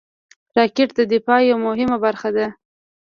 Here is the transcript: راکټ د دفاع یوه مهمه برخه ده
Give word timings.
راکټ 0.57 0.89
د 0.97 1.01
دفاع 1.13 1.39
یوه 1.49 1.63
مهمه 1.67 1.97
برخه 2.05 2.29
ده 2.35 2.47